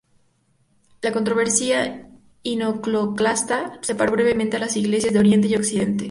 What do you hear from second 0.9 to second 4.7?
La controversia iconoclasta separó brevemente a